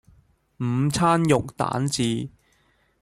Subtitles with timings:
[0.57, 2.29] 午餐肉蛋治